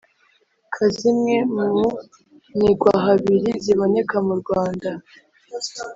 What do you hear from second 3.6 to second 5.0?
ziboneka mu Rwanda